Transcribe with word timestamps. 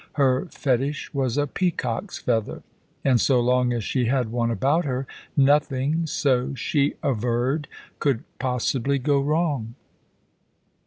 Her 0.13 0.47
fetish 0.49 1.13
was 1.13 1.37
a 1.37 1.45
peacock's 1.45 2.17
feather, 2.17 2.63
and 3.05 3.21
so 3.21 3.39
long 3.39 3.71
as 3.71 3.83
she 3.83 4.05
had 4.05 4.31
one 4.31 4.49
about 4.49 4.83
her, 4.83 5.05
nothing, 5.37 6.07
so 6.07 6.55
she 6.55 6.95
averred, 7.03 7.67
could 7.99 8.23
possibly 8.39 8.97
go 8.97 9.21
wrong. 9.21 9.75